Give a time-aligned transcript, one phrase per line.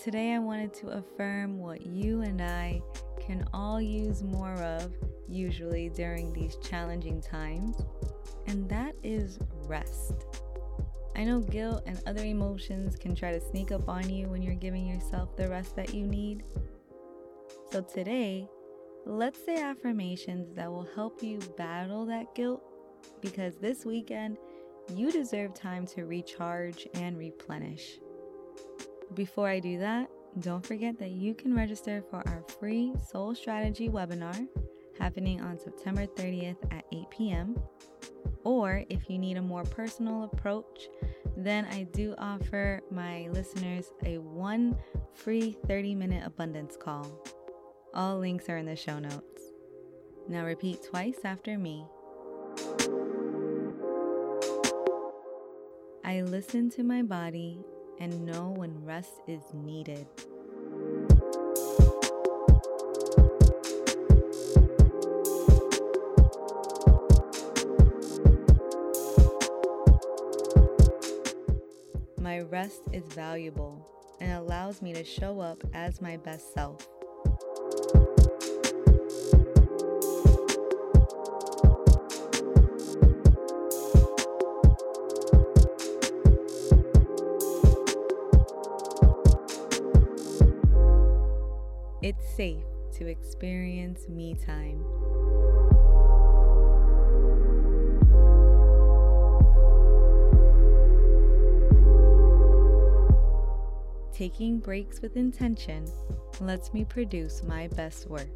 [0.00, 2.82] Today, I wanted to affirm what you and I
[3.20, 4.92] can all use more of,
[5.28, 7.76] usually during these challenging times,
[8.46, 10.26] and that is rest.
[11.14, 14.54] I know guilt and other emotions can try to sneak up on you when you're
[14.54, 16.42] giving yourself the rest that you need.
[17.70, 18.48] So, today,
[19.06, 22.62] let's say affirmations that will help you battle that guilt
[23.20, 24.36] because this weekend,
[24.96, 27.98] you deserve time to recharge and replenish.
[29.14, 30.08] Before I do that,
[30.40, 34.48] don't forget that you can register for our free Soul Strategy webinar
[34.98, 37.56] happening on September 30th at 8 p.m.
[38.44, 40.88] Or if you need a more personal approach,
[41.36, 44.78] then I do offer my listeners a one
[45.12, 47.06] free 30 minute abundance call.
[47.92, 49.42] All links are in the show notes.
[50.26, 51.84] Now repeat twice after me.
[56.02, 57.58] I listen to my body
[58.00, 60.06] and know when rest is needed.
[72.18, 73.86] My rest is valuable
[74.20, 76.88] and allows me to show up as my best self.
[92.02, 92.64] It's safe
[92.94, 94.84] to experience me time.
[104.12, 105.86] Taking breaks with intention
[106.40, 108.26] lets me produce my best work.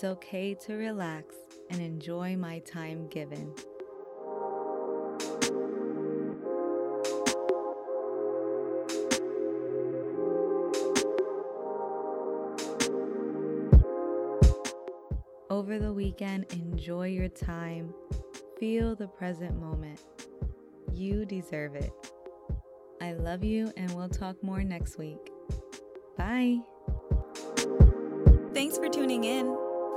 [0.00, 1.34] It's okay to relax
[1.68, 3.52] and enjoy my time given.
[15.50, 17.92] Over the weekend, enjoy your time.
[18.58, 20.00] Feel the present moment.
[20.94, 21.92] You deserve it.
[23.02, 25.30] I love you, and we'll talk more next week.
[26.16, 26.60] Bye.
[28.54, 29.69] Thanks for tuning in.